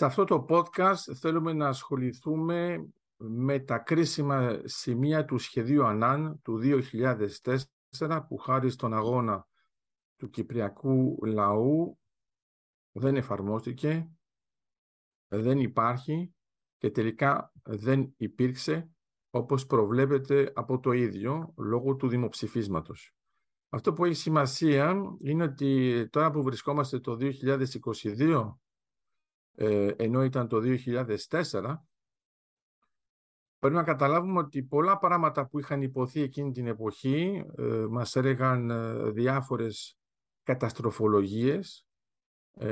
[0.00, 6.60] Σε αυτό το podcast θέλουμε να ασχοληθούμε με τα κρίσιμα σημεία του σχεδίου ΑΝΑΝ του
[6.62, 9.48] 2004 που χάρη στον αγώνα
[10.16, 11.98] του κυπριακού λαού
[12.92, 14.10] δεν εφαρμόστηκε,
[15.28, 16.34] δεν υπάρχει
[16.76, 18.90] και τελικά δεν υπήρξε
[19.30, 23.14] όπως προβλέπεται από το ίδιο λόγω του δημοψηφίσματος.
[23.68, 28.54] Αυτό που έχει σημασία είναι ότι τώρα που βρισκόμαστε το 2022
[29.54, 31.76] ε, ενώ ήταν το 2004
[33.58, 38.70] πρέπει να καταλάβουμε ότι πολλά πράγματα που είχαν υποθεί εκείνη την εποχή ε, μας έλεγαν
[38.70, 39.98] ε, διάφορες
[40.42, 41.84] καταστροφολογίες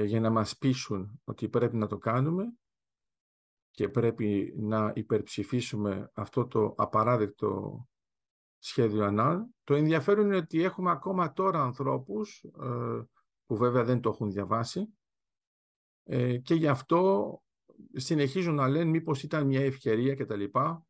[0.05, 2.53] για να μας πείσουν ότι πρέπει να το κάνουμε
[3.71, 7.83] και πρέπει να υπερψηφίσουμε αυτό το απαράδεκτο
[8.59, 9.43] σχέδιο ΑΝΑΛ.
[9.65, 13.03] Το ενδιαφέρον είναι ότι έχουμε ακόμα τώρα ανθρώπους ε,
[13.47, 14.98] που βέβαια δεν το έχουν διαβάσει
[16.11, 17.43] ε, και γι' αυτό
[17.93, 20.45] συνεχίζουν να λένε μήπως ήταν μια ευκαιρία κτλ.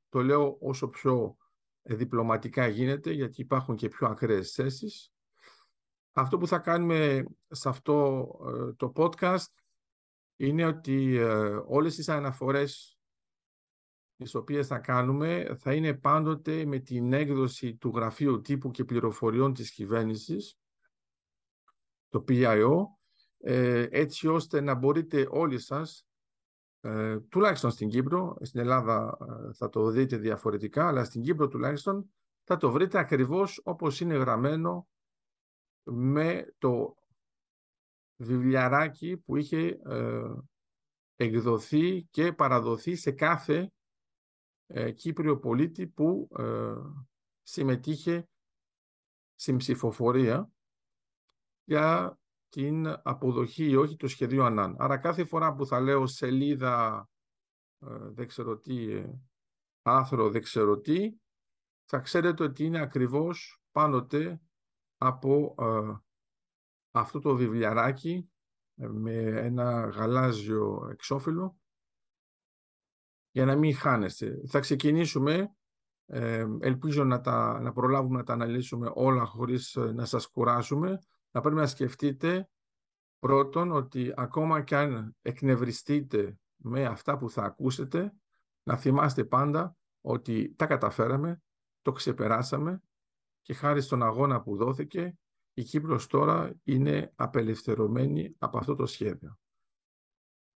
[0.08, 1.36] Το λέω όσο πιο
[1.82, 5.12] διπλωματικά γίνεται γιατί υπάρχουν και πιο ακραίες θέσεις.
[6.12, 9.52] Αυτό που θα κάνουμε σε αυτό ε, το podcast
[10.36, 12.98] είναι ότι ε, όλες τις αναφορές
[14.16, 19.54] τις οποίες θα κάνουμε θα είναι πάντοτε με την έκδοση του Γραφείου Τύπου και Πληροφοριών
[19.54, 20.58] της Κυβέρνησης,
[22.08, 22.97] το PIO, ε,
[23.40, 26.08] έτσι ώστε να μπορείτε όλοι σας,
[26.80, 32.10] ε, τουλάχιστον στην Κύπρο, στην Ελλάδα ε, θα το δείτε διαφορετικά, αλλά στην Κύπρο τουλάχιστον
[32.44, 34.88] θα το βρείτε ακριβώς όπως είναι γραμμένο
[35.82, 36.96] με το
[38.16, 40.32] βιβλιαράκι που είχε ε,
[41.16, 43.72] εκδοθεί και παραδοθεί σε κάθε
[44.66, 46.74] ε, Κύπριο πολίτη που ε,
[47.42, 48.28] συμμετείχε
[49.34, 50.50] στην ψηφοφορία
[51.64, 54.74] για την αποδοχή ή όχι του σχεδίου ΑΝΑΝ.
[54.78, 57.08] Άρα κάθε φορά που θα λέω σελίδα
[58.10, 59.04] δεν ξέρω τι,
[59.82, 61.16] άθρο δεν ξέρω τι,
[61.84, 64.40] θα ξέρετε ότι είναι ακριβώς πάντοτε
[64.96, 65.54] από
[66.90, 68.30] αυτό το βιβλιαράκι
[68.74, 71.58] ε, με ένα γαλάζιο εξώφυλλο
[73.30, 74.40] για να μην χάνεστε.
[74.46, 75.54] Θα ξεκινήσουμε,
[76.06, 80.98] ε, ελπίζω να, τα, να προλάβουμε να τα αναλύσουμε όλα χωρίς ε, να σας κουράσουμε.
[81.30, 82.48] Θα πρέπει να σκεφτείτε
[83.18, 88.14] πρώτον ότι ακόμα και αν εκνευριστείτε με αυτά που θα ακούσετε,
[88.62, 91.42] να θυμάστε πάντα ότι τα καταφέραμε,
[91.82, 92.82] το ξεπεράσαμε
[93.40, 95.18] και χάρη στον αγώνα που δόθηκε
[95.54, 99.38] η Κύπρος τώρα είναι απελευθερωμένη από αυτό το σχέδιο.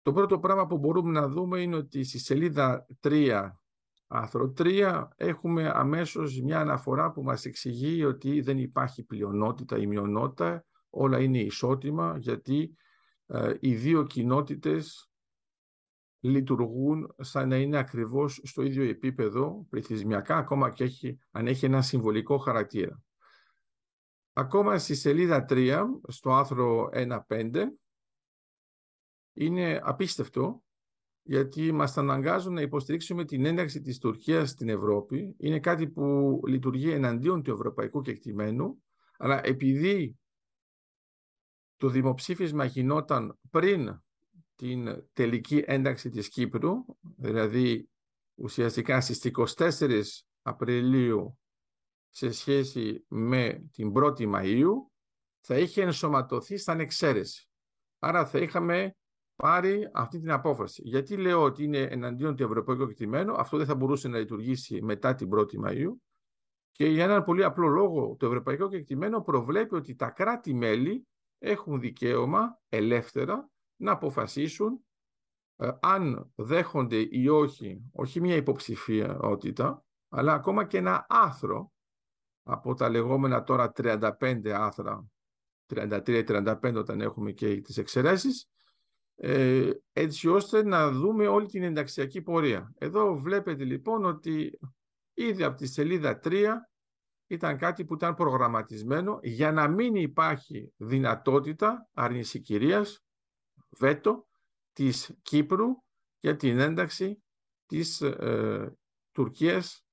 [0.02, 3.52] Το πρώτο πράγμα που μπορούμε να δούμε είναι ότι στη σελίδα 3,
[4.14, 10.66] άρθρο 3, έχουμε αμέσως μια αναφορά που μας εξηγεί ότι δεν υπάρχει πλειονότητα ή μειονότητα,
[10.90, 12.76] όλα είναι ισότιμα, γιατί
[13.26, 15.12] ε, οι δύο κοινότητες
[16.20, 21.82] λειτουργούν σαν να είναι ακριβώς στο ίδιο επίπεδο πληθυσμιακά, ακόμα και έχει, αν έχει ένα
[21.82, 23.04] συμβολικό χαρακτήρα.
[24.34, 26.90] Ακόμα στη σελίδα 3, στο άρθρο
[27.28, 27.66] 1.5,
[29.34, 30.64] είναι απίστευτο
[31.24, 35.36] γιατί μας αναγκάζουν να υποστηρίξουμε την ένταξη της Τουρκίας στην Ευρώπη.
[35.38, 38.84] Είναι κάτι που λειτουργεί εναντίον του ευρωπαϊκού κεκτημένου,
[39.18, 40.20] αλλά επειδή
[41.78, 44.02] το δημοψήφισμα γινόταν πριν
[44.56, 46.86] την τελική ένταξη της Κύπρου,
[47.18, 47.90] δηλαδή
[48.36, 50.02] ουσιαστικά στις 24
[50.42, 51.40] Απριλίου
[52.10, 54.74] σε σχέση με την 1η Μαΐου
[55.40, 57.50] θα είχε ενσωματωθεί σαν εξαίρεση.
[58.00, 58.96] Άρα θα είχαμε
[59.42, 60.82] πάρει αυτή την απόφαση.
[60.86, 65.16] Γιατί λέω ότι είναι εναντίον του ευρωπαϊκού κεκτημένου, αυτό δεν θα μπορούσε να λειτουργήσει μετά
[65.16, 65.92] την 1η Μαΐου
[66.72, 71.08] και για έναν πολύ απλό λόγο το ευρωπαϊκό κεκτημένο προβλέπει ότι τα κράτη-μέλη
[71.40, 74.86] έχουν δικαίωμα ελεύθερα να αποφασίσουν
[75.56, 81.72] ε, αν δέχονται ή όχι, όχι μια υποψηφιότητα, αλλά ακόμα και ένα άθρο
[82.44, 85.06] από τα λεγόμενα τώρα 35 άθρα,
[85.74, 88.48] 33-35 όταν έχουμε και τις εξαιρέσεις, ε,
[89.94, 92.74] έτσι ώστε να δούμε όλη την ενταξιακή πορεία.
[92.78, 94.60] Εδώ βλέπετε λοιπόν ότι
[95.14, 96.48] ήδη από τη σελίδα 3
[97.28, 103.04] ήταν κάτι που ήταν προγραμματισμένο για να μην υπάρχει δυνατότητα αρνησικυρίας,
[103.70, 104.28] βέτο,
[104.74, 105.68] της Κύπρου
[106.20, 107.24] για την ένταξη
[107.66, 108.76] της ε,
[109.12, 109.86] Τουρκίας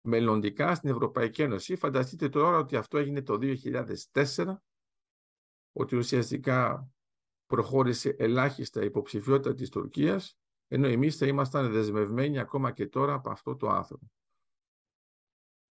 [0.00, 1.76] μελλοντικά στην Ευρωπαϊκή Ένωση.
[1.76, 3.38] Φανταστείτε τώρα ότι αυτό έγινε το
[4.12, 4.56] 2004,
[5.72, 6.90] ότι ουσιαστικά
[7.46, 10.38] προχώρησε ελάχιστα υποψηφιότητα της Τουρκίας,
[10.68, 14.06] ενώ εμείς θα ήμασταν δεσμευμένοι ακόμα και τώρα από αυτό το άνθρωπο.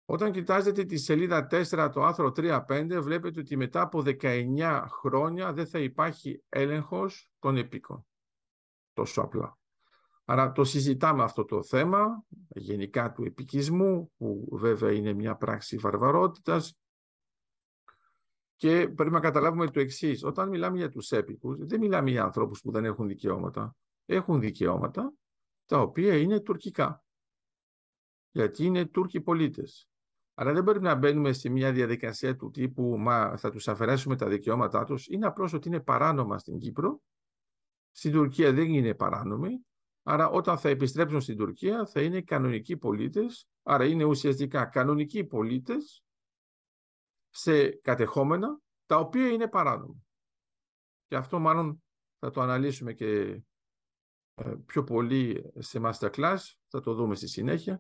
[0.07, 5.67] Όταν κοιτάζετε τη σελίδα 4, το άρθρο 3-5, βλέπετε ότι μετά από 19 χρόνια δεν
[5.67, 8.05] θα υπάρχει έλεγχος των επίκων.
[8.93, 9.57] τόσο απλά.
[10.25, 16.77] Άρα το συζητάμε αυτό το θέμα, γενικά του επικισμού, που βέβαια είναι μια πράξη βαρβαρότητας,
[18.55, 20.23] και πρέπει να καταλάβουμε το εξής.
[20.23, 23.75] Όταν μιλάμε για τους έπικους, δεν μιλάμε για ανθρώπους που δεν έχουν δικαιώματα.
[24.05, 25.13] Έχουν δικαιώματα,
[25.65, 27.03] τα οποία είναι τουρκικά.
[28.31, 29.87] Γιατί είναι Τούρκοι πολίτες.
[30.33, 34.27] Άρα δεν πρέπει να μπαίνουμε σε μια διαδικασία του τύπου «Μα θα τους αφαιρέσουμε τα
[34.27, 35.07] δικαιώματά τους».
[35.07, 37.01] Είναι απλώς ότι είναι παράνομα στην Κύπρο.
[37.91, 39.65] Στην Τουρκία δεν είναι παράνομοι.
[40.03, 43.47] Άρα όταν θα επιστρέψουν στην Τουρκία θα είναι κανονικοί πολίτες.
[43.63, 46.04] Άρα είναι ουσιαστικά κανονικοί πολίτες
[47.37, 49.95] σε κατεχόμενα τα οποία είναι παράνομα.
[51.07, 51.83] Και αυτό μάλλον
[52.19, 53.41] θα το αναλύσουμε και
[54.33, 56.37] ε, πιο πολύ σε masterclass,
[56.67, 57.79] θα το δούμε στη συνέχεια.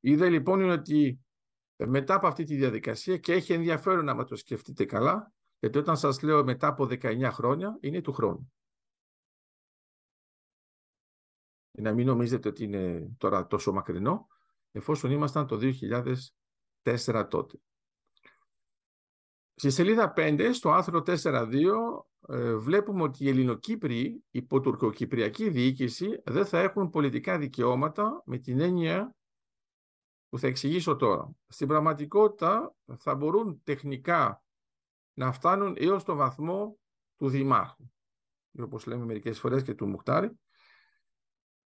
[0.00, 1.20] Η ιδέα λοιπόν είναι ότι
[1.76, 5.96] ε, μετά από αυτή τη διαδικασία και έχει ενδιαφέρον να το σκεφτείτε καλά, γιατί όταν
[5.96, 8.52] σας λέω μετά από 19 χρόνια, είναι του χρόνου.
[11.70, 14.26] Να μην νομίζετε ότι είναι τώρα τόσο μακρινό,
[14.70, 15.58] εφόσον ήμασταν το
[16.82, 17.58] 2004 τότε.
[19.58, 26.46] Στη σελίδα 5, στο άρθρο 4.2, ε, βλέπουμε ότι οι Ελληνοκύπριοι υπό τουρκοκυπριακή διοίκηση δεν
[26.46, 29.14] θα έχουν πολιτικά δικαιώματα με την έννοια
[30.28, 31.30] που θα εξηγήσω τώρα.
[31.48, 34.42] Στην πραγματικότητα θα μπορούν τεχνικά
[35.12, 36.78] να φτάνουν έως το βαθμό
[37.16, 37.84] του Δημάρχου,
[38.60, 40.30] όπως λέμε μερικές φορές και του Μουχτάρη.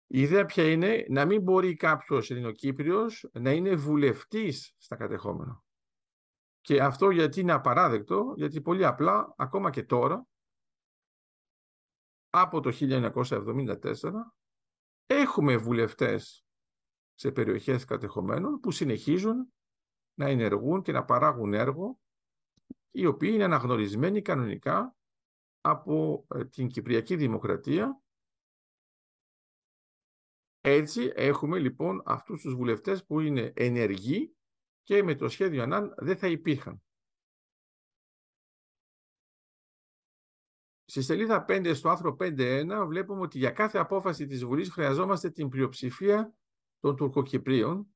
[0.07, 5.63] Η ιδέα ποια είναι; Να μην μπορεί κάποιος Ελληνοκύπριος να είναι βουλευτής στα κατεχόμενα.
[6.63, 10.27] Και αυτό γιατί είναι απαράδεκτο, γιατί πολύ απλά, ακόμα και τώρα,
[12.31, 14.13] από το 1974,
[15.07, 16.45] έχουμε βουλευτές
[17.15, 19.53] σε περιοχές κατεχομένων που συνεχίζουν
[20.15, 22.01] να ενεργούν και να παράγουν έργο,
[22.91, 24.97] οι οποίοι είναι αναγνωρισμένοι κανονικά
[25.61, 28.03] από ε, την Κυπριακή Δημοκρατία.
[30.61, 34.37] Έτσι έχουμε λοιπόν αυτούς τους βουλευτές που είναι ενεργοί
[34.83, 36.83] και με το σχέδιο ΑΝΑΝ δεν θα υπήρχαν.
[40.85, 45.49] Στη σελίδα 5, στο άρθρο 5.1, βλέπουμε ότι για κάθε απόφαση της Βουλής χρειαζόμαστε την
[45.49, 46.35] πλειοψηφία
[46.81, 47.87] των Τουρκοκυπρίων.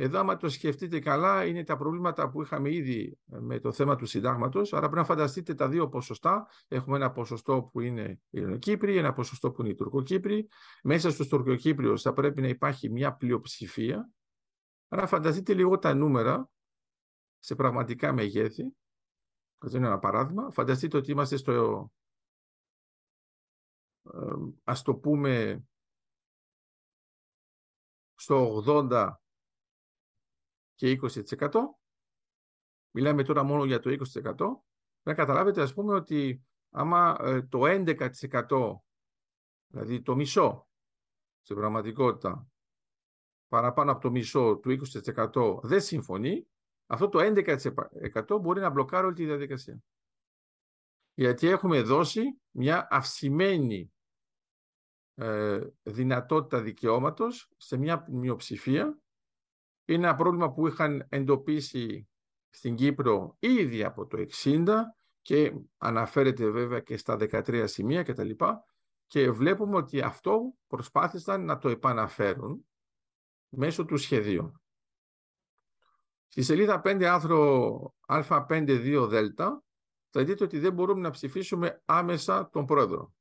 [0.00, 4.06] Εδώ, άμα το σκεφτείτε καλά, είναι τα προβλήματα που είχαμε ήδη με το θέμα του
[4.06, 4.72] συντάγματος.
[4.72, 6.48] Άρα πρέπει να φανταστείτε τα δύο ποσοστά.
[6.68, 10.48] Έχουμε ένα ποσοστό που είναι οι Ελληνοκύπριοι, ένα ποσοστό που είναι οι Τουρκοκύπριοι.
[10.82, 14.10] Μέσα στους Τουρκοκύπριους θα πρέπει να υπάρχει μια πλειοψηφία
[14.88, 16.50] Άρα φανταστείτε λίγο τα νούμερα
[17.38, 18.76] σε πραγματικά μεγέθη.
[19.58, 20.50] Θα δίνω ένα παράδειγμα.
[20.50, 21.90] Φανταστείτε ότι είμαστε στο,
[24.02, 25.64] ε, ας το πούμε,
[28.14, 29.12] στο 80
[30.74, 31.78] και 20%.
[32.90, 34.64] Μιλάμε τώρα μόνο για το 20%.
[35.02, 38.82] Να καταλάβετε, ας πούμε, ότι άμα ε, το 11%,
[39.66, 40.68] δηλαδή το μισό,
[41.40, 42.46] σε πραγματικότητα,
[43.48, 44.78] παραπάνω από το μισό του
[45.32, 46.46] 20% δεν συμφωνεί,
[46.86, 49.82] αυτό το 11% μπορεί να μπλοκάρει όλη τη διαδικασία.
[51.14, 53.92] Γιατί έχουμε δώσει μια αυξημένη
[55.14, 58.98] ε, δυνατότητα δικαιώματος σε μια μειοψηφία.
[59.84, 62.08] Είναι ένα πρόβλημα που είχαν εντοπίσει
[62.50, 64.68] στην Κύπρο ήδη από το 60
[65.22, 68.30] και αναφέρεται βέβαια και στα 13 σημεία κτλ.
[68.30, 68.44] Και,
[69.06, 72.67] και βλέπουμε ότι αυτό προσπάθησαν να το επαναφέρουν
[73.48, 74.60] μέσω του σχεδίου.
[76.28, 79.62] Στη σελίδα 5 άρθρο α5-2 δέλτα
[80.10, 83.12] θα δείτε ότι δεν μπορούμε να ψηφίσουμε άμεσα τον πρόεδρο.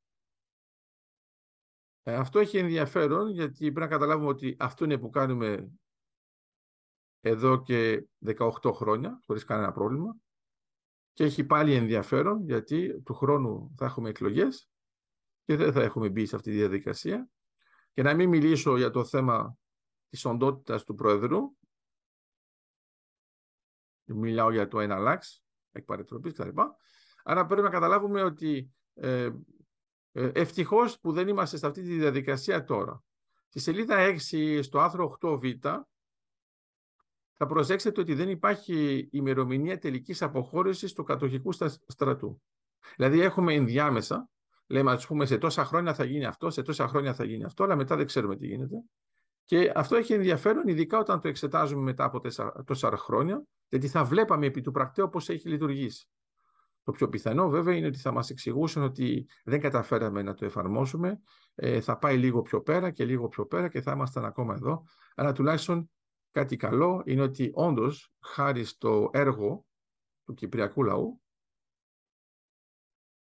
[2.03, 5.71] Ε, αυτό έχει ενδιαφέρον γιατί πρέπει να καταλάβουμε ότι αυτό είναι που κάνουμε
[7.21, 10.15] εδώ και 18 χρόνια χωρίς κανένα πρόβλημα
[11.13, 14.69] και έχει πάλι ενδιαφέρον γιατί του χρόνου θα έχουμε εκλογές
[15.45, 17.29] και δεν θα έχουμε μπει σε αυτή τη διαδικασία
[17.93, 19.57] και να μην μιλήσω για το θέμα
[20.09, 21.55] της οντότητας του Πρόεδρου.
[24.03, 26.59] Μιλάω για το ένα λάξ, εκ παρετροπής κτλ.
[27.23, 29.29] Άρα πρέπει να καταλάβουμε ότι ε,
[30.11, 33.03] ε, ευτυχώς που δεν είμαστε σε αυτή τη διαδικασία τώρα.
[33.47, 35.81] Στη σελίδα 6, στο άρθρο 8β,
[37.33, 41.51] θα προσέξετε ότι δεν υπάρχει ημερομηνία τελικής αποχώρησης του κατοχικού
[41.87, 42.41] στρατού.
[42.95, 44.29] Δηλαδή έχουμε ενδιάμεσα,
[44.67, 47.63] λέμε ας πούμε σε τόσα χρόνια θα γίνει αυτό, σε τόσα χρόνια θα γίνει αυτό,
[47.63, 48.83] αλλά μετά δεν ξέρουμε τι γίνεται.
[49.47, 52.21] Και αυτό έχει ενδιαφέρον, ειδικά όταν το εξετάζουμε μετά από
[52.63, 56.09] τόσα χρόνια, γιατί θα βλέπαμε επί του πρακτέου πώς έχει λειτουργήσει.
[56.83, 61.19] Το πιο πιθανό βέβαια είναι ότι θα μας εξηγούσαν ότι δεν καταφέραμε να το εφαρμόσουμε,
[61.55, 64.83] ε, θα πάει λίγο πιο πέρα και λίγο πιο πέρα και θα ήμασταν ακόμα εδώ.
[65.15, 65.91] Αλλά τουλάχιστον
[66.31, 69.65] κάτι καλό είναι ότι όντως χάρη στο έργο
[70.25, 71.21] του Κυπριακού λαού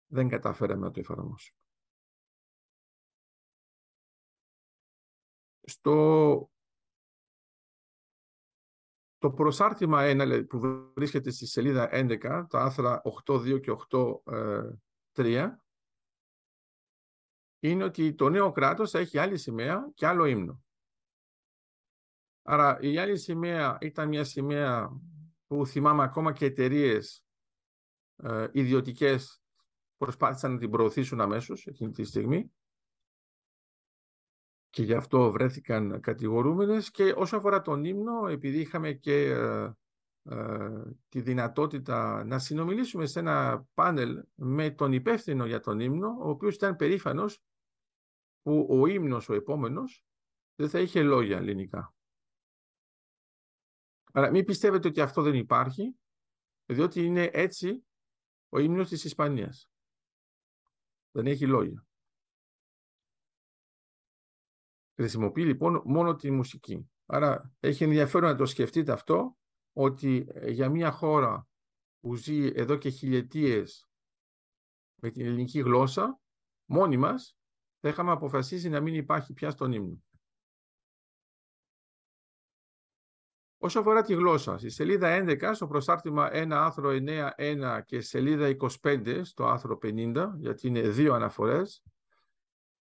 [0.07, 1.60] δεν καταφέραμε να το εφαρμόσουμε.
[5.63, 6.51] Στο
[9.17, 10.59] το προσάρτημα 1 που
[10.95, 13.75] βρίσκεται στη σελίδα 11, τα άθρα 8.2 και
[15.13, 15.49] 8.3,
[17.59, 20.63] είναι ότι το νέο κράτος θα έχει άλλη σημαία και άλλο ύμνο.
[22.41, 25.01] Άρα η άλλη σημαία ήταν μια σημαία
[25.47, 27.25] που θυμάμαι ακόμα και εταιρείες
[28.15, 29.41] ε, ιδιωτικές
[29.97, 32.51] προσπάθησαν να την προωθήσουν αμέσως εκείνη τη στιγμή
[34.71, 39.71] και γι' αυτό βρέθηκαν κατηγορούμενες και όσο αφορά τον ύμνο επειδή είχαμε και ε,
[40.23, 46.29] ε, τη δυνατότητα να συνομιλήσουμε σε ένα πάνελ με τον υπεύθυνο για τον ύμνο ο
[46.29, 47.43] οποίος ήταν περήφανος
[48.41, 50.05] που ο ύμνος ο επόμενος
[50.55, 51.95] δεν θα είχε λόγια ελληνικά.
[54.13, 55.95] Άρα μην πιστεύετε ότι αυτό δεν υπάρχει,
[56.65, 57.85] διότι είναι έτσι
[58.49, 59.69] ο ύμνος της Ισπανίας.
[61.11, 61.85] Δεν έχει λόγια.
[64.95, 66.89] Χρησιμοποιεί λοιπόν μόνο τη μουσική.
[67.05, 69.37] Άρα έχει ενδιαφέρον να το σκεφτείτε αυτό,
[69.73, 71.47] ότι ε, για μια χώρα
[71.99, 73.89] που ζει εδώ και χιλιετίες
[75.01, 76.19] με την ελληνική γλώσσα,
[76.65, 77.37] μόνοι μας
[77.79, 80.03] θα είχαμε αποφασίσει να μην υπάρχει πια στον ύμνο.
[83.63, 89.21] Όσο αφορά τη γλώσσα, στη σελίδα 11, στο προστάρτημα 1 άρθρο 9.1 και σελίδα 25
[89.23, 91.83] στο άρθρο 50, γιατί είναι δύο αναφορές,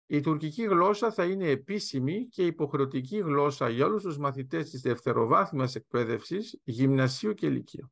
[0.06, 5.74] η τουρκική γλώσσα θα είναι επίσημη και υποχρεωτική γλώσσα για όλους τους μαθητές της δευτεροβάθμιας
[5.74, 7.90] εκπαίδευσης, γυμνασίου και ηλικίου.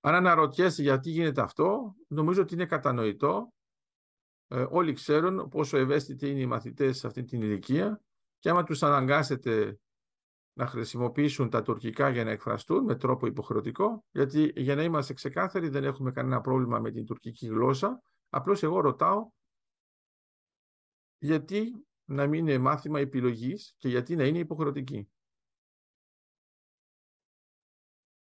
[0.00, 3.52] Αν αναρωτιέσαι γιατί γίνεται αυτό, νομίζω ότι είναι κατανοητό.
[4.48, 8.00] Ε, όλοι ξέρουν πόσο ευαίσθητοι είναι οι μαθητές σε αυτή την ηλικία
[8.38, 9.78] και άμα τους αναγκάσετε
[10.52, 15.68] να χρησιμοποιήσουν τα τουρκικά για να εκφραστούν με τρόπο υποχρεωτικό, γιατί για να είμαστε ξεκάθαροι
[15.68, 18.02] δεν έχουμε κανένα πρόβλημα με την τουρκική γλώσσα.
[18.28, 19.30] Απλώς εγώ ρωτάω
[21.20, 25.10] γιατί να μην είναι μάθημα επιλογής και γιατί να είναι υποχρεωτική.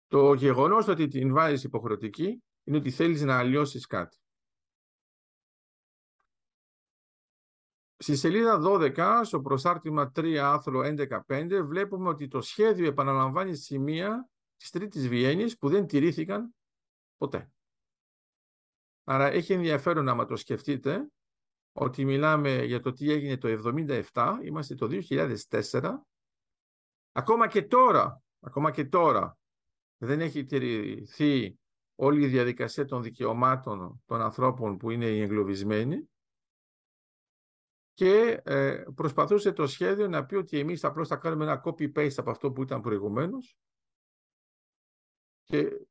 [0.08, 4.18] Το γεγονός ότι την βάζεις υποχρεωτική είναι ότι θέλεις να αλλοιώσεις κάτι.
[7.98, 14.70] Στη σελίδα 12, στο προσάρτημα 3 άρθρο 11.5, βλέπουμε ότι το σχέδιο επαναλαμβάνει σημεία της
[14.70, 16.56] Τρίτης Βιέννης που δεν τηρήθηκαν
[17.18, 17.51] ποτέ.
[19.03, 21.10] Άρα έχει ενδιαφέρον να το σκεφτείτε
[21.72, 23.48] ότι μιλάμε για το τι έγινε το
[24.14, 25.96] 1977, είμαστε το 2004.
[27.12, 29.38] Ακόμα και τώρα, ακόμα και τώρα,
[29.98, 31.60] δεν έχει τηρηθεί
[31.96, 36.10] όλη η διαδικασία των δικαιωμάτων των ανθρώπων που είναι οι εγκλωβισμένοι
[37.94, 42.30] και ε, προσπαθούσε το σχέδιο να πει ότι εμείς απλώς θα κάνουμε ένα copy-paste από
[42.30, 43.58] αυτό που ήταν προηγουμένως.
[45.44, 45.88] Και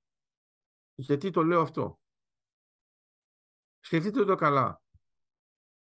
[0.94, 1.98] γιατί το λέω αυτό;
[3.80, 4.82] Σκεφτείτε το καλά.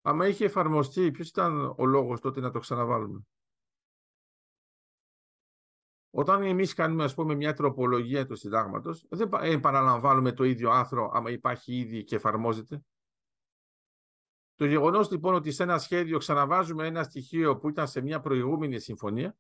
[0.03, 3.27] Άμα είχε εφαρμοστεί, ποιος ήταν ο λόγος τότε να το ξαναβάλουμε;
[6.11, 11.31] Όταν εμείς κάνουμε, ας πούμε, μια τροπολογία του συντάγματος, δεν επαναλαμβάνουμε το ίδιο άρθρο άμα
[11.31, 12.83] υπάρχει ήδη και εφαρμόζεται;
[14.55, 18.81] Το γεγονός λοιπόν ότι σε ένα σχέδιο ξαναβάζουμε ένα στοιχείο που ήταν σε μια προηγούμενη
[18.81, 19.37] συμφωνία,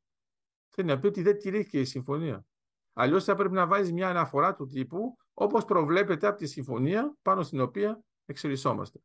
[0.68, 2.46] θέλει να πει ότι δεν τηρήθηκε η συμφωνία.
[2.92, 7.42] Αλλιώς θα πρέπει να βάζεις μια αναφορά του τύπου όπως προβλέπεται από τη συμφωνία πάνω
[7.42, 9.00] στην οποία εξελισσόμαστε.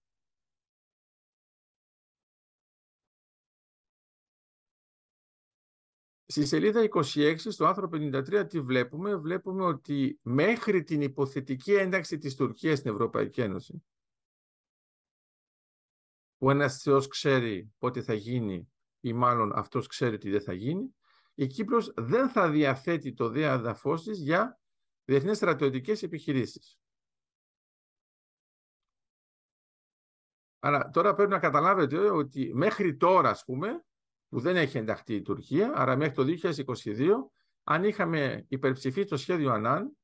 [6.38, 12.36] Στη σελίδα 26, στο άρθρο 53, τι βλέπουμε; Βλέπουμε ότι μέχρι την υποθετική ένταξη της
[12.36, 13.84] Τουρκίας στην Ευρωπαϊκή Ένωση,
[16.38, 20.96] που ένας Θεός ξέρει πότε θα γίνει ή μάλλον αυτός ξέρει ότι δεν θα γίνει,
[21.34, 24.60] η Κύπρος δεν θα διαθέτει το ΔΕΑ αδαφός της για
[25.06, 26.80] διεθνές στρατιωτικές επιχειρήσεις.
[30.60, 33.86] Άρα τώρα πρέπει να καταλάβετε ότι μέχρι τώρα, ας πούμε,
[34.30, 36.52] που δεν έχει ενταχθεί η Τουρκία, άρα μέχρι το
[36.84, 37.10] 2022,
[37.64, 39.98] αν είχαμε υπερψηφίσει το σχέδιο ΑΝΑΝ,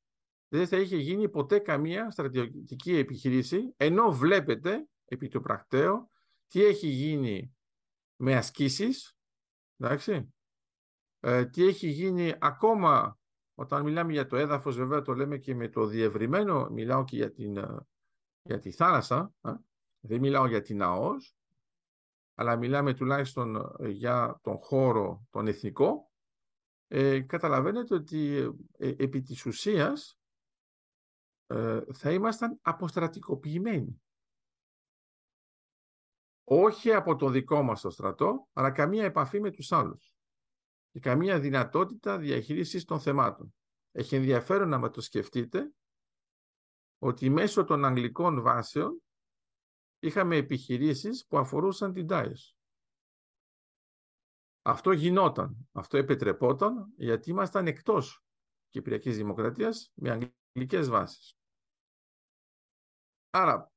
[0.48, 6.12] δεν θα είχε γίνει ποτέ καμία στρατιωτική επιχειρήση, ενώ βλέπετε, επί του πρακτέου,
[6.48, 7.56] τι έχει γίνει
[8.16, 9.18] με ασκήσεις,
[9.78, 10.34] εντάξει,
[11.20, 13.18] ε, τι έχει γίνει ακόμα
[13.56, 17.32] όταν μιλάμε για το έδαφος, βέβαια το λέμε και με το διευρυμένο, μιλάω και για,
[17.32, 17.88] την, ε,
[18.42, 19.52] για τη θάλασσα, ε,
[20.00, 21.36] δεν μιλάω για την ΑΟΣ,
[22.36, 26.12] αλλά μιλάμε τουλάχιστον ε, για τον χώρο τον εθνικό,
[26.88, 30.18] ε, καταλαβαίνετε ότι ε, επί της ουσίας
[31.94, 34.02] θα ήμασταν αποστρατικοποιημένοι
[36.44, 40.16] όχι από το δικό μας το στρατό, αλλά καμία επαφή με τους άλλους
[40.92, 43.56] και καμία δυνατότητα διαχείρισης των θεμάτων.
[43.92, 45.74] Έχει ενδιαφέρον να με το σκεφτείτε
[46.98, 49.02] ότι μέσω των αγγλικών βάσεων
[50.04, 52.58] είχαμε επιχειρήσεις που αφορούσαν την ΤΑΕΣ.
[54.62, 58.24] Αυτό γινόταν, αυτό επιτρεπόταν γιατί ήμασταν εκτός
[58.70, 61.38] Κυπριακής Δημοκρατίας με αγγλικές βάσεις.
[63.30, 63.72] Άρα,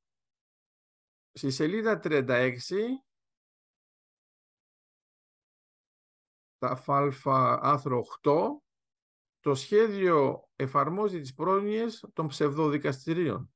[1.32, 3.04] στη σελίδα 36,
[6.58, 8.62] τα φάλφα άρθρο 8,
[9.40, 13.55] το σχέδιο εφαρμόζει τις πρόνοιες των ψευδοδικαστηρίων.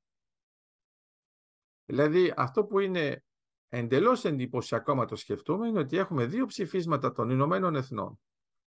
[1.90, 3.24] Δηλαδή, αυτό που είναι
[3.68, 8.20] εντελώς εντυπωσιακό, μα το σκεφτούμε, είναι ότι έχουμε δύο ψηφίσματα των Ηνωμένων Εθνών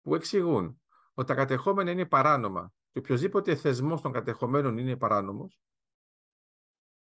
[0.02, 0.80] που εξηγούν
[1.14, 5.60] ότι τα κατεχόμενα είναι παράνομα και οποιοδήποτε θεσμός των κατεχομένων είναι παράνομος,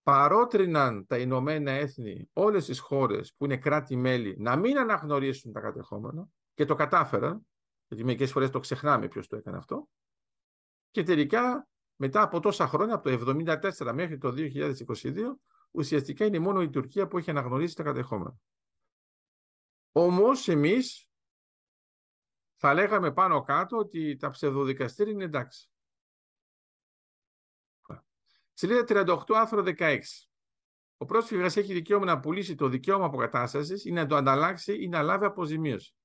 [0.03, 6.27] παρότριναν τα Ηνωμένα Έθνη όλες τις χώρες που είναι κράτη-μέλη να μην αναγνωρίσουν τα κατεχόμενα
[6.53, 7.47] και το κατάφεραν,
[7.87, 9.89] γιατί μερικές φορές το ξεχνάμε ποιος το έκανε αυτό,
[10.91, 13.35] και τελικά μετά από τόσα χρόνια, από το
[13.79, 15.39] 1974 μέχρι το 2022,
[15.73, 18.37] ουσιαστικά είναι μόνο η Τουρκία που έχει αναγνωρίσει τα κατεχόμενα.
[19.91, 21.09] Όμως εμείς
[22.55, 25.67] θα λέγαμε πάνω κάτω ότι τα ψευδοδικαστήρια είναι εντάξει.
[28.53, 29.99] Σελίδα 38, άρθρο 16.
[30.97, 35.01] Ο πρόσφυγας έχει δικαίωμα να πουλήσει το δικαίωμα αποκατάστασης ή να το ανταλλάξει ή να
[35.01, 35.95] λάβει αποζημίωση.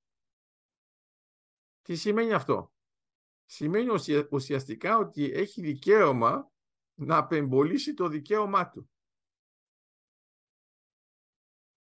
[1.82, 2.72] Τι σημαίνει αυτό;
[3.50, 3.88] Σημαίνει
[4.30, 6.50] ουσιαστικά ότι έχει δικαίωμα
[6.94, 8.90] να απεμπολίσει το δικαίωμά του.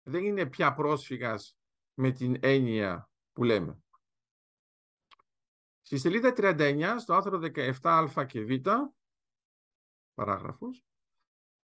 [0.03, 1.57] Δεν είναι πια πρόσφυγας
[1.95, 3.83] με την έννοια που λέμε.
[5.83, 7.41] Στη σελίδα 39, στο άρθρο
[7.83, 8.51] 17α και β,
[10.15, 10.85] παράγραφος,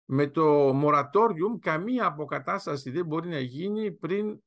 [0.06, 4.40] με το moratorium καμία αποκατάσταση δεν μπορεί να γίνει πριν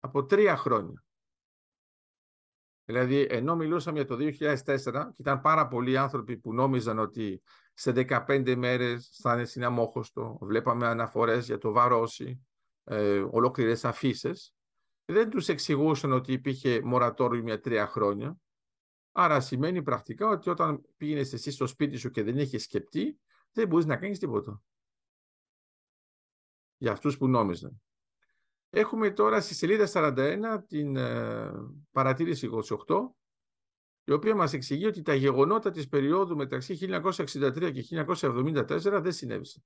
[0.00, 1.04] από τρία χρόνια.
[2.84, 7.92] Δηλαδή, ενώ μιλούσαμε για το 2004 και ήταν πάρα πολλοί άνθρωποι που νόμιζαν ότι σε
[7.94, 12.46] 15 μέρες θα είναι στην αμόχωστο, βλέπαμε αναφορές για το βαρόσι,
[12.84, 14.54] ε, ολόκληρες αφήσεις.
[15.04, 18.36] δεν τους εξηγούσαν ότι υπήρχε μορατόριο για τρία χρόνια.
[19.12, 23.20] Άρα σημαίνει πρακτικά ότι όταν πήγαινες εσύ στο σπίτι σου και δεν έχει σκεπτεί,
[23.52, 24.62] δεν μπορείς να κάνεις τίποτα.
[26.76, 27.82] Για αυτούς που νόμιζαν.
[28.70, 31.52] Έχουμε τώρα στη σελίδα 41 την ε,
[31.90, 32.48] παρατήρηση
[32.86, 32.96] 28,
[34.04, 39.62] η οποία μας εξηγεί ότι τα γεγονότα της περίοδου μεταξύ 1963 και 1974 δεν συνέβησαν.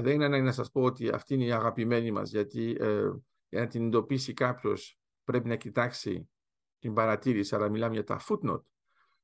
[0.00, 3.10] Δεν είναι να σας πω ότι αυτή είναι η αγαπημένη μας, γιατί ε,
[3.48, 6.30] για να την εντοπίσει κάποιος πρέπει να κοιτάξει
[6.78, 8.62] την παρατήρηση, αλλά μιλάμε για τα footnote.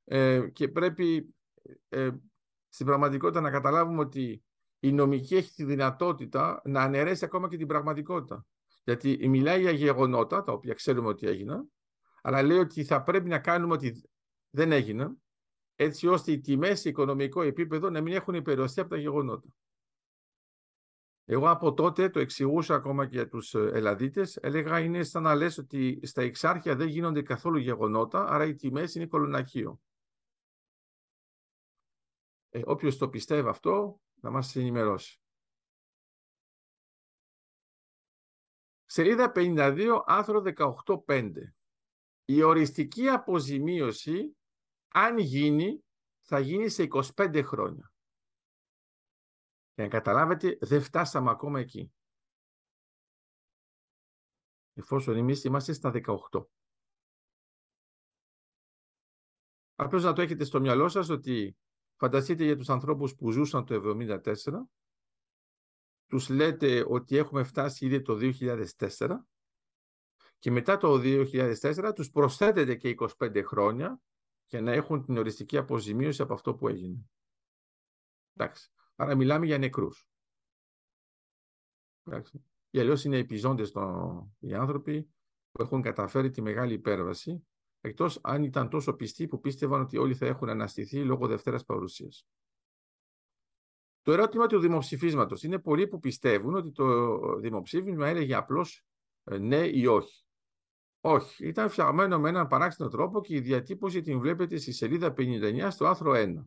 [0.03, 1.35] Ε, και πρέπει
[1.89, 2.09] ε,
[2.69, 4.43] στην πραγματικότητα να καταλάβουμε ότι
[4.79, 8.45] η νομική έχει τη δυνατότητα να αναιρέσει ακόμα και την πραγματικότητα.
[8.83, 11.71] Γιατί μιλάει για γεγονότα, τα οποία ξέρουμε ότι έγιναν,
[12.21, 14.09] αλλά λέει ότι θα πρέπει να κάνουμε ότι
[14.49, 15.21] δεν έγιναν,
[15.75, 19.47] έτσι ώστε οι τιμές σε οικονομικό επίπεδο να μην έχουν υπεροσθεί από τα γεγονότα.
[21.25, 25.57] Εγώ από τότε το εξηγούσα ακόμα και για τους Ελλαδίτες, έλεγα είναι σαν να λες
[25.57, 29.81] ότι στα εξάρχεια δεν γίνονται καθόλου γεγονότα, άρα οι τιμές είναι κολοναχείο.
[32.49, 35.21] Ε, όποιος το πιστεύει αυτό, να μας ενημερώσει.
[38.85, 40.43] Σελίδα 52, άρθρο
[41.05, 41.33] 18.5.
[42.25, 44.37] Η οριστική αποζημίωση,
[44.87, 45.83] αν γίνει,
[46.21, 47.92] θα γίνει σε 25 χρόνια.
[49.75, 51.93] Για να καταλάβετε, δεν φτάσαμε ακόμα εκεί.
[54.73, 56.47] Εφόσον εμείς είμαστε στα 18.
[59.75, 61.57] Απλώς να το έχετε στο μυαλό σας ότι
[62.03, 64.33] Φανταστείτε για τους ανθρώπους που ζούσαν το 1974,
[66.07, 69.17] τους λέτε ότι έχουμε φτάσει ήδη το 2004
[70.39, 74.01] και μετά το 2004 τους προσθέτετε και 25 χρόνια
[74.45, 77.05] για να έχουν την οριστική αποζημίωση από αυτό που έγινε.
[78.33, 78.71] Εντάξει.
[78.95, 80.07] Άρα μιλάμε για νεκρούς.
[82.03, 82.45] Εντάξει.
[82.69, 83.73] Οι αλλιώς είναι επιζώντες
[84.39, 85.09] οι άνθρωποι
[85.51, 87.45] που έχουν καταφέρει τη μεγάλη υπέρβαση
[87.85, 92.27] Εκτός αν ήταν τόσο πιστοί που πίστευαν ότι όλοι θα έχουν αναστηθεί λόγω Δευτέρας παρουσίας.
[94.01, 98.85] Το ερώτημα του δημοψηφίσματος είναι πολλοί που πιστεύουν ότι το δημοψήφισμα έλεγε απλώς
[99.23, 100.25] ε, ναι ή όχι.
[101.01, 101.47] Όχι.
[101.47, 105.85] Ήταν φτιαγμένο με έναν παράξενο τρόπο και η διατύπωση την βλέπετε στη σελίδα 59 στο
[105.85, 106.45] άρθρο 1.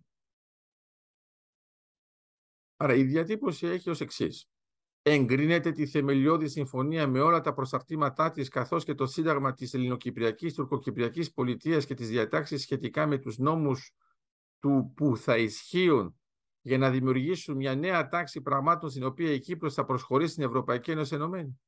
[2.76, 4.48] Άρα η διατύπωση έχει ως εξής
[5.08, 10.54] εγκρίνεται τη θεμελιώδη συμφωνία με όλα τα προσαρτήματά της καθώς και το σύνταγμα της ελληνοκυπριακής
[10.54, 13.92] τουρκοκυπριακής πολιτείας και τις διατάξεις σχετικά με τους νόμους
[14.58, 16.20] του που θα ισχύουν
[16.60, 20.90] για να δημιουργήσουν μια νέα τάξη πραγμάτων στην οποία η Κύπρος θα προσχωρήσει στην Ευρωπαϊκή
[20.90, 21.60] Ένωση Ενωμένη.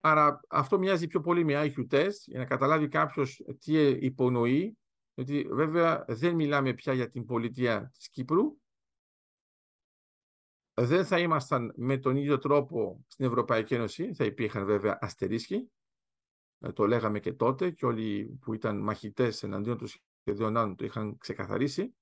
[0.00, 4.78] Άρα αυτό μοιάζει πιο πολύ με IQ test για να καταλάβει κάποιος τι υπονοεί,
[5.14, 8.56] ότι βέβαια δεν μιλάμε πια για την πολιτεία της Κύπρου,
[10.74, 15.70] δεν θα ήμασταν με τον ίδιο τρόπο στην Ευρωπαϊκή Ένωση, θα υπήρχαν βέβαια αστερίσκοι,
[16.58, 19.86] ε, το λέγαμε και τότε και όλοι που ήταν μαχητές εναντίον του
[20.20, 21.94] σχεδίων το είχαν ξεκαθαρίσει.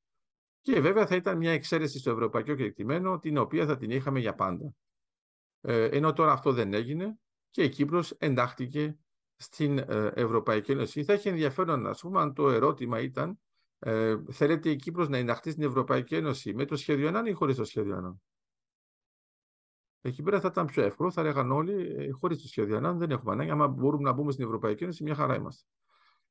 [0.60, 4.34] Και βέβαια θα ήταν μια εξαίρεση στο ευρωπαϊκό κεκτημένο την οποία θα την είχαμε για
[4.34, 4.74] πάντα.
[5.60, 7.18] Ε, ενώ τώρα αυτό δεν έγινε
[7.50, 8.98] και η Κύπρος εντάχθηκε
[9.42, 11.04] στην ε, Ευρωπαϊκή Ένωση.
[11.04, 13.40] Θα έχει ενδιαφέρον να πούμε αν το ερώτημα ήταν
[13.78, 17.56] ε, θέλετε η Κύπρος να ενταχθεί στην Ευρωπαϊκή Ένωση με το σχέδιο ΑΝΑΝ ή χωρίς
[17.56, 18.22] το σχέδιο ΑΝΑΝ.
[20.00, 23.10] Εκεί πέρα θα ήταν πιο εύκολο, θα λέγαν όλοι, ε, χωρίς το σχέδιο ΑΝΑΝ δεν
[23.10, 23.50] έχουμε ανάγκη.
[23.50, 25.68] Άμα μπορούμε να μπούμε στην Ευρωπαϊκή Ένωση, μια χαρά είμαστε.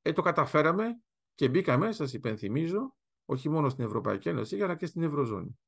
[0.01, 1.01] Ε, το καταφέραμε
[1.35, 2.95] και μπήκαμε, σας υπενθυμίζω,
[3.25, 5.59] όχι μόνο στην Ευρωπαϊκή Ένωση, αλλά και στην Ευρωζώνη.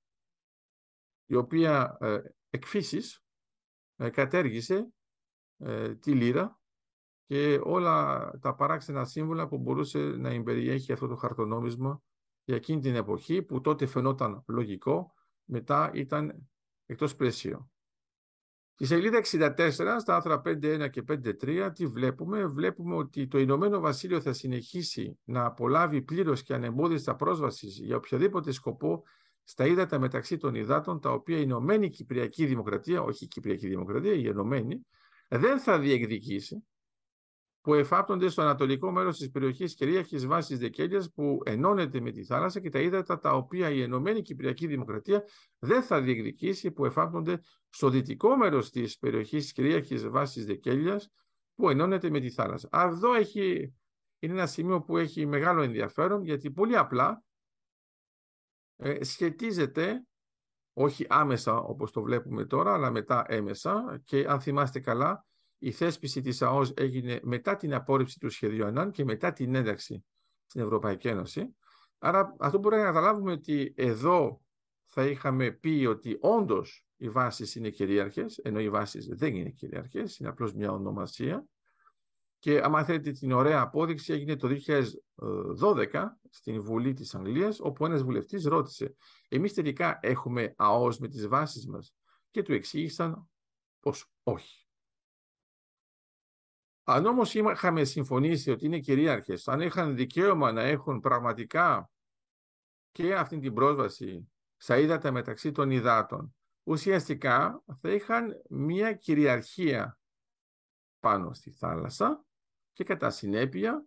[1.26, 3.24] Η οποία ε, εκφύσης
[3.96, 4.94] ε, κατέργησε
[5.58, 6.61] ε, τη λίρα
[7.32, 12.02] και όλα τα παράξενα σύμβολα που μπορούσε να εμπεριέχει αυτό το χαρτονόμισμα
[12.44, 15.14] για εκείνη την εποχή που τότε φαινόταν λογικό,
[15.44, 16.50] μετά ήταν
[16.86, 17.70] εκτός πλαίσιο.
[18.74, 19.22] Στη σελίδα
[19.58, 25.20] 64, στα άρθρα 5.1 και 5.3, τι βλέπουμε; Βλέπουμε ότι το Ηνωμένο Βασίλειο θα συνεχίσει
[25.24, 29.04] να απολάβει πλήρως και ανεμπόδιστα πρόσβασης για οποιαδήποτε σκοπό
[29.44, 34.14] στα ύδατα μεταξύ των υδάτων, τα οποία η Ηνωμένη Κυπριακή Δημοκρατία, όχι η Κυπριακή Δημοκρατία,
[34.14, 34.86] η Ενωμένη,
[35.28, 36.66] δεν θα διεκδικήσει
[37.62, 42.60] που εφάπτονται στο ανατολικό μέρος της περιοχής κυρίαρχης βάσης Δεκέλιας που ενώνεται με τη θάλασσα
[42.60, 45.24] και τα ύδατα τα οποία η Ενωμένη Κυπριακή Δημοκρατία
[45.60, 51.10] δεν θα διεκδικήσει που εφάπτονται στο δυτικό μέρος της περιοχής κυρίαρχης βάσης Δεκέλιας
[51.56, 52.68] που ενώνεται με τη θάλασσα.
[52.72, 53.74] Αυτό έχει,
[54.20, 57.24] είναι ένα σημείο που έχει μεγάλο ενδιαφέρον γιατί πολύ απλά
[58.76, 60.06] ε, σχετίζεται
[60.74, 65.26] όχι άμεσα όπως το βλέπουμε τώρα αλλά μετά έμεσα και αν θυμάστε καλά
[65.64, 70.06] η θέσπιση της ΑΟΣ έγινε μετά την απόρριψη του σχεδίου ΑΝΑΝ και μετά την ένταξη
[70.46, 71.56] στην Ευρωπαϊκή Ένωση.
[71.98, 74.42] Άρα αυτό μπορούμε να καταλάβουμε ότι εδώ
[74.86, 80.18] θα είχαμε πει ότι όντως οι βάσεις είναι κυρίαρχες, ενώ οι βάσεις δεν είναι κυρίαρχες,
[80.18, 81.46] είναι απλώς μια ονομασία.
[82.40, 88.04] Και άμα θέλετε την ωραία απόδειξη έγινε το 2012 στην Βουλή της Αγγλίας, όπου ένας
[88.04, 88.96] βουλευτής ρώτησε
[89.28, 91.94] «Εμείς τελικά έχουμε ΑΟΣ με τις βάσεις μας»
[92.32, 93.30] και του εξήγησαν
[93.80, 94.61] πως όχι.
[96.92, 101.92] Αν όμως είχαμε συμφωνήσει ότι είναι κυρίαρχες, αν είχαν δικαίωμα να έχουν πραγματικά
[102.92, 110.00] και αυτή την πρόσβαση στα ύδατα μεταξύ των υδάτων, ουσιαστικά θα είχαν μία κυριαρχία
[111.00, 112.26] πάνω στη θάλασσα
[112.74, 113.86] και κατά συνέπεια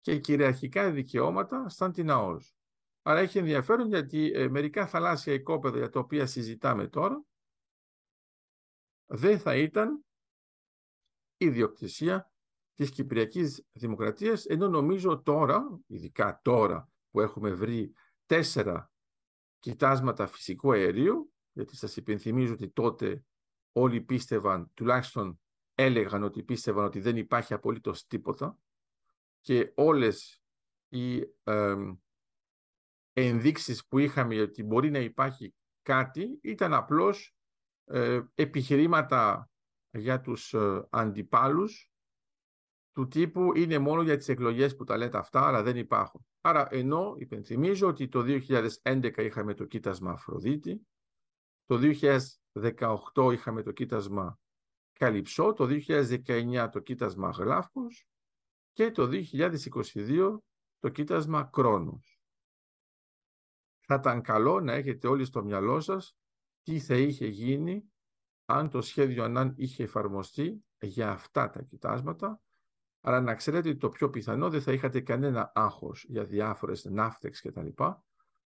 [0.00, 2.54] και κυριαρχικά δικαιώματα σαν την ΑΟΣ.
[3.02, 7.24] Άρα έχει ενδιαφέρον γιατί ε, μερικά θαλάσσια οικόπεδα για τα οποία συζητάμε τώρα
[9.06, 10.04] δεν θα ήταν
[11.40, 12.30] ιδιοκτησία
[12.74, 17.92] της Κυπριακής Δημοκρατίας, ενώ νομίζω τώρα, ειδικά τώρα που έχουμε βρει
[18.26, 18.90] τέσσερα
[19.58, 23.24] κοιτάσματα φυσικού αερίου, γιατί σας υπενθυμίζω ότι τότε
[23.72, 25.40] όλοι πίστευαν, τουλάχιστον
[25.74, 28.58] έλεγαν ότι πίστευαν ότι δεν υπάρχει απολύτως τίποτα
[29.40, 30.42] και όλες
[30.88, 31.76] οι ε,
[33.12, 37.34] ενδείξεις που είχαμε ότι μπορεί να υπάρχει κάτι ήταν απλώς
[37.84, 39.49] ε, επιχειρήματα
[39.92, 41.90] για τους ε, αντιπάλους
[42.92, 46.26] του τύπου είναι μόνο για τις εκλογές που τα λέτε αυτά, αλλά δεν υπάρχουν.
[46.40, 48.24] Άρα ενώ υπενθυμίζω ότι το
[48.82, 50.86] 2011 είχαμε το κοίτασμα Αφροδίτη,
[51.64, 51.78] το
[53.12, 54.38] 2018 είχαμε το κοίτασμα
[54.92, 58.06] Καλυψό, το 2019 το κοίτασμα Γλάφκος
[58.72, 60.36] και το 2022
[60.78, 62.20] το κοίτασμα Κρόνος.
[63.80, 66.16] Θα ήταν καλό να έχετε όλοι στο μυαλό σας
[66.62, 67.92] τι θα είχε γίνει
[68.50, 72.40] αν το σχέδιο ΑΝΑΝ είχε εφαρμοστεί για αυτά τα κοιτάσματα,
[73.00, 77.40] αλλά να ξέρετε ότι το πιο πιθανό δεν θα είχατε κανένα άγχος για διάφορες ναύτεξ
[77.40, 77.68] κτλ.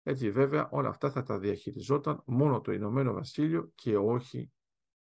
[0.04, 4.52] Έτσι βέβαια όλα αυτά θα τα διαχειριζόταν μόνο το Ηνωμένο Βασίλειο και όχι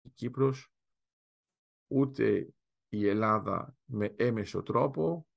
[0.02, 0.74] η Κύπρος,
[1.88, 2.54] ούτε
[2.90, 5.28] η Ελλάδα με έμεσο τρόπο,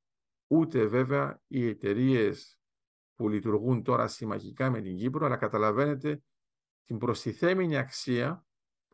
[0.47, 2.59] ούτε βέβαια οι εταιρείες
[3.15, 6.23] που λειτουργούν τώρα συμμαχικά με την Κύπρο, αλλά καταλαβαίνετε
[6.85, 8.47] την προστιθέμενη αξία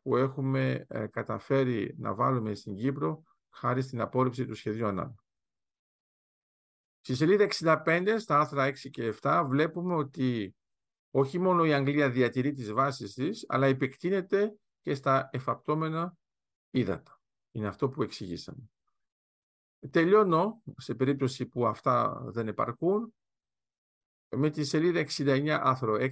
[0.09, 5.15] που έχουμε ε, καταφέρει να βάλουμε στην Κύπρο χάρη στην απόρριψη του σχεδίου ΑΝΑ.
[7.01, 7.49] Στη σελίδα
[7.85, 10.57] 65, στα άρθρα 6 και 7, βλέπουμε ότι
[11.11, 16.17] όχι μόνο η Αγγλία διατηρεί τις βάσεις της, αλλά επεκτείνεται και στα εφαπτώμενα
[16.71, 17.21] ύδατα.
[17.51, 18.71] Είναι αυτό που εξηγήσαμε.
[19.91, 23.15] Τελειώνω, σε περίπτωση που αυτά δεν επαρκούν,
[24.37, 26.11] με τη σελίδα 69 άρθρο 6,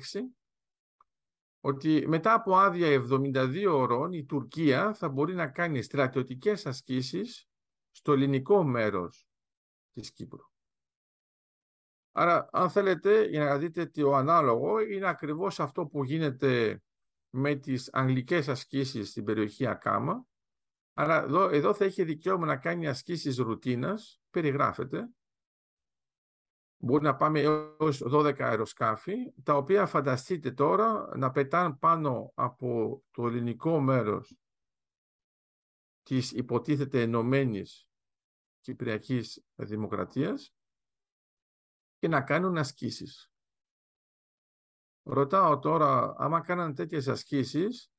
[1.66, 7.48] ότι μετά από άδεια 72 ώρων η Τουρκία θα μπορεί να κάνει στρατιωτικές ασκήσεις
[7.90, 9.28] στο ελληνικό μέρος
[9.92, 10.44] της Κύπρου.
[12.12, 16.82] Άρα, αν θέλετε, για να δείτε ότι ο ανάλογο είναι ακριβώς αυτό που γίνεται
[17.30, 20.26] με τις αγγλικές ασκήσεις στην περιοχή Ακάμα,
[20.94, 25.08] αλλά εδώ, εδώ θα έχει δικαίωμα να κάνει ασκήσεις ρουτίνας, περιγράφεται.
[26.86, 33.26] Μπορεί να πάμε έως 12 αεροσκάφη, τα οποία φανταστείτε τώρα να πετάνε πάνω από το
[33.26, 34.36] ελληνικό μέρος
[36.02, 37.88] της υποτίθεται ενωμένης
[38.60, 40.54] Κυπριακής Δημοκρατίας
[41.98, 43.32] και να κάνουν ασκήσεις.
[45.02, 47.92] Ρωτάω τώρα, άμα κάναν τέτοιες ασκήσεις,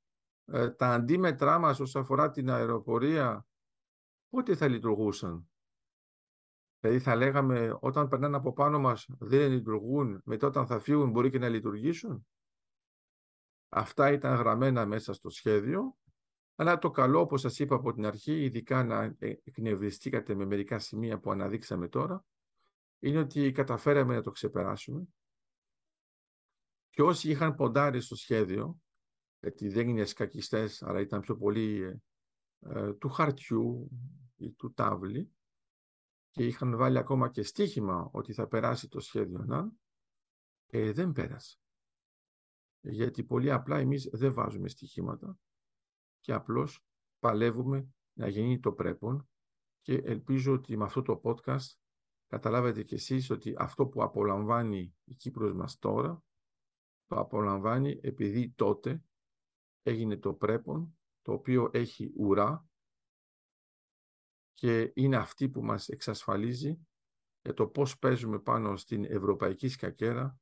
[0.46, 3.48] ε, τα αντίμετρά μας όσον αφορά την αεροπορία,
[4.30, 5.50] πότε θα λειτουργούσαν;
[6.88, 11.30] Δηλαδή θα λέγαμε όταν περνάνε από πάνω μας δεν λειτουργούν, μετά όταν θα φύγουν μπορεί
[11.30, 12.28] και να λειτουργήσουν;
[13.70, 15.98] Αυτά ήταν γραμμένα μέσα στο σχέδιο,
[16.56, 21.20] αλλά το καλό όπως σας είπα από την αρχή, ειδικά να εκνευριστήκατε με μερικά σημεία
[21.20, 22.26] που αναδείξαμε τώρα,
[23.00, 25.08] είναι ότι καταφέραμε να το ξεπεράσουμε
[26.90, 28.82] και όσοι είχαν ποντάρει στο σχέδιο,
[29.40, 32.00] γιατί δεν είναι σκακιστές, αλλά ήταν πιο πολύ ε,
[32.60, 33.90] ε, του χαρτιού
[34.36, 35.32] ή του τάβλη,
[36.38, 39.72] και είχαν βάλει ακόμα και στοίχημα ότι θα περάσει το σχέδιο να,
[40.68, 41.58] ε, δεν πέρασε.
[42.82, 45.40] Γιατί πολύ απλά εμείς δεν βάζουμε στοιχήματα
[46.20, 46.86] και απλώς
[47.20, 49.30] παλεύουμε να γίνει το πρέπον
[49.82, 51.76] και ελπίζω ότι με αυτό το podcast
[52.28, 56.24] καταλάβετε κι εσείς ότι αυτό που απολαμβάνει η Κύπρος μας τώρα
[57.06, 59.04] το απολαμβάνει επειδή τότε
[59.84, 62.67] έγινε το πρέπον το οποίο έχει ουρά
[64.60, 66.88] και είναι αυτή που μας εξασφαλίζει
[67.42, 70.40] για το πώς παίζουμε πάνω στην ευρωπαϊκή σκακέρα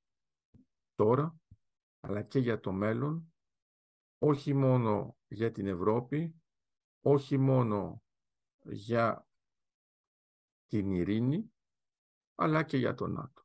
[0.93, 1.35] τώρα,
[1.99, 3.33] αλλά και για το μέλλον,
[4.17, 6.41] όχι μόνο για την Ευρώπη,
[7.01, 8.03] όχι μόνο
[8.61, 9.27] για
[10.65, 11.53] την ειρήνη,
[12.35, 13.44] αλλά και για τον ΝΑΤΟ.